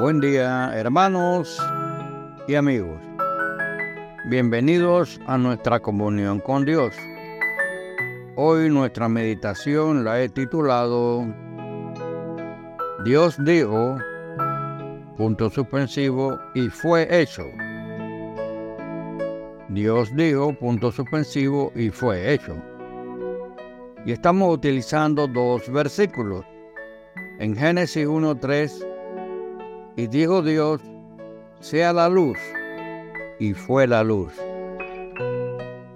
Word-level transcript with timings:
Buen 0.00 0.18
día, 0.18 0.72
hermanos 0.74 1.62
y 2.48 2.54
amigos. 2.54 3.02
Bienvenidos 4.30 5.20
a 5.26 5.36
nuestra 5.36 5.78
comunión 5.78 6.40
con 6.40 6.64
Dios. 6.64 6.96
Hoy 8.34 8.70
nuestra 8.70 9.10
meditación 9.10 10.02
la 10.02 10.22
he 10.22 10.30
titulado 10.30 11.26
Dios 13.04 13.36
dijo, 13.44 13.98
punto 15.18 15.50
suspensivo, 15.50 16.38
y 16.54 16.70
fue 16.70 17.06
hecho. 17.20 17.44
Dios 19.68 20.16
dijo, 20.16 20.54
punto 20.54 20.92
suspensivo, 20.92 21.72
y 21.74 21.90
fue 21.90 22.32
hecho. 22.32 22.56
Y 24.06 24.12
estamos 24.12 24.54
utilizando 24.54 25.26
dos 25.26 25.70
versículos. 25.70 26.46
En 27.38 27.54
Génesis 27.54 28.06
1.3, 28.06 28.89
y 29.96 30.06
dijo 30.06 30.42
Dios, 30.42 30.80
sea 31.60 31.92
la 31.92 32.08
luz, 32.08 32.38
y 33.38 33.54
fue 33.54 33.86
la 33.86 34.02
luz. 34.02 34.32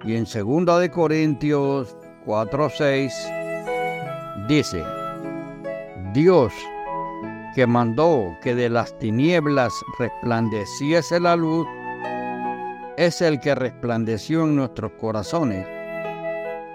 Y 0.03 0.15
en 0.15 0.25
2 0.25 0.79
de 0.79 0.91
Corintios 0.91 1.95
4:6 2.25 3.11
dice, 4.47 4.83
Dios 6.13 6.53
que 7.55 7.65
mandó 7.65 8.35
que 8.43 8.53
de 8.53 8.69
las 8.69 8.97
tinieblas 8.99 9.73
resplandeciese 9.97 11.21
la 11.21 11.37
luz, 11.37 11.65
es 12.97 13.21
el 13.21 13.39
que 13.39 13.55
resplandeció 13.55 14.43
en 14.43 14.57
nuestros 14.57 14.91
corazones 14.99 15.65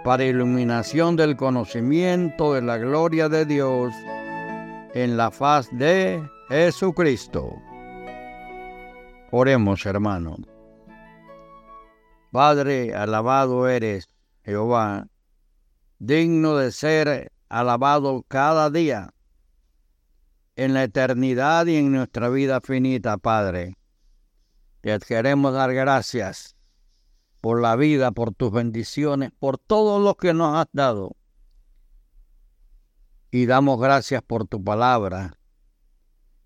para 0.04 0.24
iluminación 0.24 1.16
del 1.16 1.36
conocimiento 1.36 2.54
de 2.54 2.62
la 2.62 2.78
gloria 2.78 3.28
de 3.28 3.44
Dios 3.44 3.92
en 4.94 5.16
la 5.16 5.30
faz 5.30 5.68
de 5.72 6.22
Jesucristo. 6.50 7.62
Oremos, 9.30 9.86
hermano. 9.86 10.36
Padre, 12.32 12.92
alabado 12.92 13.68
eres, 13.68 14.08
Jehová, 14.42 15.06
digno 16.00 16.56
de 16.56 16.72
ser 16.72 17.30
alabado 17.48 18.24
cada 18.26 18.68
día 18.68 19.14
en 20.56 20.74
la 20.74 20.82
eternidad 20.82 21.66
y 21.66 21.76
en 21.76 21.92
nuestra 21.92 22.28
vida 22.28 22.60
finita, 22.60 23.16
Padre. 23.16 23.76
Te 24.80 24.98
queremos 24.98 25.54
dar 25.54 25.72
gracias 25.72 26.56
por 27.40 27.62
la 27.62 27.76
vida, 27.76 28.10
por 28.10 28.34
tus 28.34 28.50
bendiciones, 28.50 29.30
por 29.38 29.56
todo 29.56 30.00
lo 30.00 30.16
que 30.16 30.34
nos 30.34 30.56
has 30.56 30.66
dado. 30.72 31.14
Y 33.30 33.46
damos 33.46 33.80
gracias 33.80 34.20
por 34.22 34.48
tu 34.48 34.64
palabra, 34.64 35.39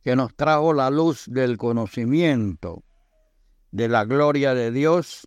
que 0.04 0.14
nos 0.16 0.34
trajo 0.36 0.74
la 0.74 0.90
luz 0.90 1.24
del 1.26 1.56
conocimiento 1.56 2.84
de 3.70 3.88
la 3.88 4.04
gloria 4.04 4.54
de 4.54 4.70
Dios, 4.70 5.26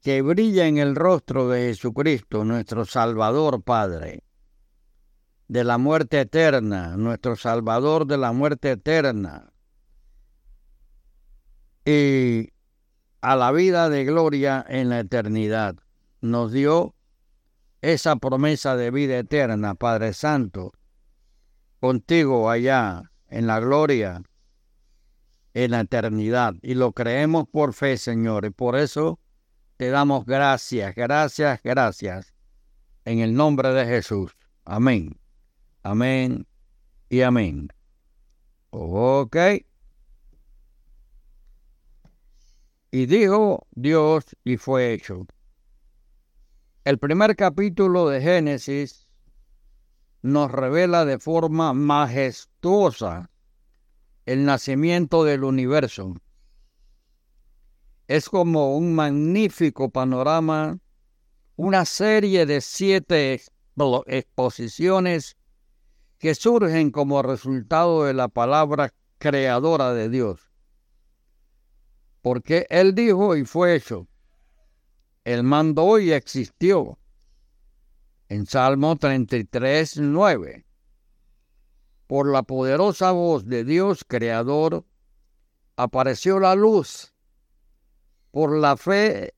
que 0.00 0.20
brilla 0.20 0.66
en 0.66 0.78
el 0.78 0.96
rostro 0.96 1.48
de 1.48 1.68
Jesucristo, 1.68 2.44
nuestro 2.44 2.84
Salvador 2.84 3.62
Padre 3.62 4.24
de 5.46 5.62
la 5.62 5.78
muerte 5.78 6.20
eterna, 6.20 6.96
nuestro 6.96 7.36
Salvador 7.36 8.06
de 8.06 8.18
la 8.18 8.32
muerte 8.32 8.72
eterna, 8.72 9.52
y 11.84 12.52
a 13.20 13.36
la 13.36 13.52
vida 13.52 13.88
de 13.88 14.04
gloria 14.04 14.64
en 14.68 14.88
la 14.88 14.98
eternidad. 14.98 15.76
Nos 16.20 16.50
dio 16.50 16.96
esa 17.80 18.16
promesa 18.16 18.76
de 18.76 18.90
vida 18.90 19.18
eterna, 19.18 19.74
Padre 19.76 20.14
Santo, 20.14 20.72
contigo 21.80 22.50
allá 22.50 23.11
en 23.32 23.46
la 23.46 23.58
gloria, 23.60 24.22
en 25.54 25.70
la 25.70 25.80
eternidad. 25.80 26.54
Y 26.62 26.74
lo 26.74 26.92
creemos 26.92 27.48
por 27.48 27.72
fe, 27.72 27.96
Señor, 27.96 28.44
y 28.44 28.50
por 28.50 28.76
eso 28.76 29.18
te 29.76 29.88
damos 29.88 30.26
gracias, 30.26 30.94
gracias, 30.94 31.60
gracias, 31.64 32.34
en 33.04 33.18
el 33.18 33.34
nombre 33.34 33.72
de 33.72 33.86
Jesús. 33.86 34.36
Amén. 34.64 35.18
Amén 35.82 36.46
y 37.08 37.22
amén. 37.22 37.68
Ok. 38.70 39.36
Y 42.90 43.06
dijo 43.06 43.66
Dios 43.72 44.24
y 44.44 44.58
fue 44.58 44.92
hecho. 44.92 45.26
El 46.84 46.98
primer 46.98 47.34
capítulo 47.36 48.08
de 48.08 48.20
Génesis 48.20 49.08
nos 50.22 50.50
revela 50.52 51.04
de 51.04 51.18
forma 51.18 51.72
majestuosa 51.72 53.31
el 54.32 54.46
nacimiento 54.46 55.24
del 55.24 55.44
universo. 55.44 56.14
Es 58.08 58.30
como 58.30 58.78
un 58.78 58.94
magnífico 58.94 59.90
panorama, 59.90 60.78
una 61.56 61.84
serie 61.84 62.46
de 62.46 62.62
siete 62.62 63.42
exposiciones 64.06 65.36
que 66.16 66.34
surgen 66.34 66.90
como 66.90 67.20
resultado 67.20 68.04
de 68.04 68.14
la 68.14 68.28
palabra 68.28 68.94
creadora 69.18 69.92
de 69.92 70.08
Dios. 70.08 70.50
Porque 72.22 72.66
Él 72.70 72.94
dijo 72.94 73.36
y 73.36 73.44
fue 73.44 73.74
hecho. 73.74 74.08
Él 75.24 75.42
mandó 75.42 75.98
y 75.98 76.12
existió. 76.12 76.98
En 78.30 78.46
Salmo 78.46 78.96
33, 78.96 79.98
9. 79.98 80.64
Por 82.12 82.30
la 82.30 82.42
poderosa 82.42 83.10
voz 83.12 83.46
de 83.46 83.64
Dios 83.64 84.04
Creador, 84.06 84.84
apareció 85.76 86.40
la 86.40 86.54
luz. 86.54 87.14
Por 88.30 88.54
la 88.54 88.76
fe 88.76 89.32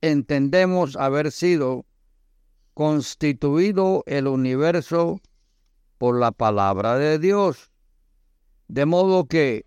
entendemos 0.00 0.96
haber 0.96 1.30
sido 1.30 1.84
constituido 2.72 4.04
el 4.06 4.26
universo 4.26 5.20
por 5.98 6.18
la 6.18 6.32
palabra 6.32 6.96
de 6.96 7.18
Dios. 7.18 7.70
De 8.68 8.86
modo 8.86 9.26
que 9.26 9.66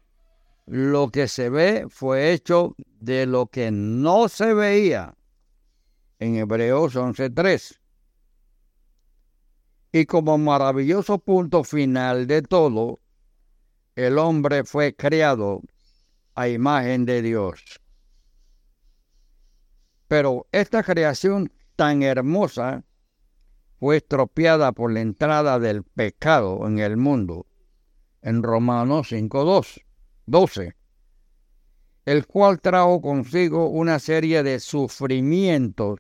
lo 0.66 1.10
que 1.10 1.28
se 1.28 1.52
ve 1.52 1.86
fue 1.92 2.34
hecho 2.34 2.74
de 2.80 3.28
lo 3.28 3.46
que 3.46 3.70
no 3.70 4.30
se 4.30 4.56
veía. 4.56 5.14
En 6.18 6.38
Hebreos 6.38 6.96
11.3. 6.96 7.78
Y 9.92 10.06
como 10.06 10.38
maravilloso 10.38 11.20
punto 11.20 11.64
final 11.64 12.28
de 12.28 12.42
todo, 12.42 13.00
el 13.96 14.18
hombre 14.18 14.64
fue 14.64 14.96
creado 14.96 15.62
a 16.36 16.48
imagen 16.50 17.06
de 17.06 17.22
Dios. 17.22 17.82
Pero 20.08 20.48
esta 20.52 20.84
creación 20.84 21.52
tan 21.76 22.04
hermosa 22.04 22.84
fue 23.80 23.98
estropeada 23.98 24.72
por 24.72 24.92
la 24.92 25.02
entrada 25.02 25.60
del 25.60 25.84
pecado 25.84 26.68
en 26.68 26.80
el 26.80 26.98
mundo, 26.98 27.46
en 28.22 28.44
Romanos 28.44 29.12
5.2, 29.12 29.84
12, 30.26 30.76
el 32.06 32.26
cual 32.26 32.60
trajo 32.60 33.02
consigo 33.02 33.70
una 33.70 34.00
serie 34.00 34.44
de 34.44 34.60
sufrimientos, 34.60 36.00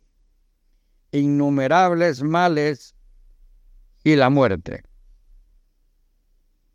innumerables 1.11 2.23
males 2.23 2.96
y 4.07 4.15
la 4.15 4.29
muerte. 4.29 4.83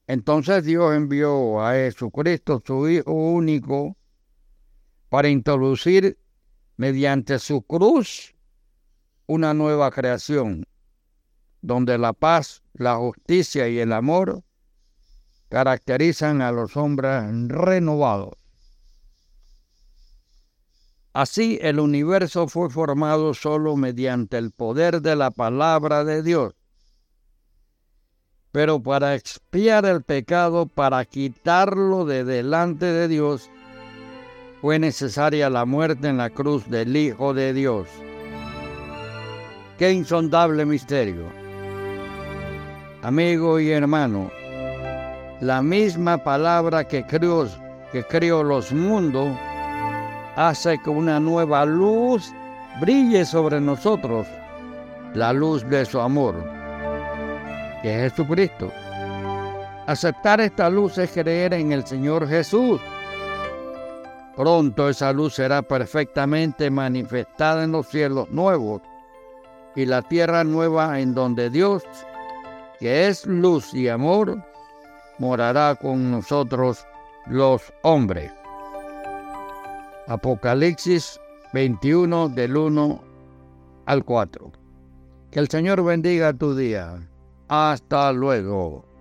Entonces 0.06 0.64
Dios 0.64 0.94
envió 0.94 1.62
a 1.62 1.72
Jesucristo, 1.72 2.62
su 2.62 2.86
Hijo 2.90 3.10
único, 3.10 3.96
para 5.08 5.30
introducir 5.30 6.18
mediante 6.76 7.38
su 7.38 7.62
cruz 7.62 8.34
una 9.24 9.54
nueva 9.54 9.90
creación 9.90 10.66
donde 11.62 11.96
la 11.96 12.12
paz, 12.12 12.62
la 12.74 12.96
justicia 12.96 13.66
y 13.66 13.78
el 13.78 13.94
amor 13.94 14.42
caracterizan 15.48 16.42
a 16.42 16.52
los 16.52 16.76
hombres 16.76 17.24
renovados. 17.48 18.34
Así 21.14 21.58
el 21.62 21.80
universo 21.80 22.46
fue 22.46 22.68
formado 22.68 23.32
solo 23.32 23.74
mediante 23.76 24.36
el 24.36 24.50
poder 24.50 25.00
de 25.00 25.16
la 25.16 25.30
palabra 25.30 26.04
de 26.04 26.22
Dios. 26.22 26.52
Pero 28.52 28.82
para 28.82 29.14
expiar 29.14 29.84
el 29.86 30.02
pecado, 30.02 30.66
para 30.66 31.04
quitarlo 31.04 32.04
de 32.04 32.24
delante 32.24 32.86
de 32.86 33.08
Dios, 33.08 33.50
fue 34.60 34.78
necesaria 34.78 35.50
la 35.50 35.64
muerte 35.64 36.08
en 36.08 36.18
la 36.18 36.30
cruz 36.30 36.68
del 36.70 36.96
Hijo 36.96 37.34
de 37.34 37.52
Dios. 37.52 37.88
Qué 39.78 39.90
insondable 39.90 40.64
misterio 40.64 41.42
amigo 43.02 43.58
y 43.58 43.70
hermano, 43.72 44.30
la 45.40 45.60
misma 45.60 46.18
palabra 46.18 46.86
que 46.86 47.04
creó, 47.04 48.42
los 48.44 48.72
mundos 48.72 49.36
hace 50.36 50.78
que 50.78 50.88
una 50.88 51.18
nueva 51.18 51.64
luz 51.64 52.32
brille 52.80 53.24
sobre 53.24 53.60
nosotros, 53.60 54.26
la 55.14 55.32
luz 55.32 55.68
de 55.68 55.84
su 55.84 56.00
amor, 56.00 56.36
que 57.82 58.06
es 58.06 58.12
Jesucristo. 58.12 58.70
Aceptar 59.86 60.40
esta 60.40 60.70
luz 60.70 60.96
es 60.98 61.10
creer 61.10 61.52
en 61.54 61.72
el 61.72 61.84
Señor 61.84 62.28
Jesús. 62.28 62.80
Pronto 64.36 64.88
esa 64.88 65.12
luz 65.12 65.34
será 65.34 65.60
perfectamente 65.60 66.70
manifestada 66.70 67.64
en 67.64 67.72
los 67.72 67.88
cielos 67.88 68.30
nuevos 68.30 68.80
y 69.74 69.84
la 69.84 70.02
tierra 70.02 70.44
nueva 70.44 71.00
en 71.00 71.14
donde 71.14 71.50
Dios, 71.50 71.82
que 72.78 73.08
es 73.08 73.26
luz 73.26 73.74
y 73.74 73.88
amor, 73.88 74.42
morará 75.18 75.74
con 75.74 76.10
nosotros 76.10 76.86
los 77.26 77.72
hombres. 77.82 78.32
Apocalipsis 80.06 81.20
21 81.52 82.28
del 82.30 82.56
1 82.56 83.00
al 83.86 84.04
4. 84.04 84.52
Que 85.30 85.38
el 85.38 85.48
Señor 85.48 85.84
bendiga 85.84 86.32
tu 86.32 86.54
día. 86.54 86.98
Hasta 87.54 88.10
luego. 88.14 88.91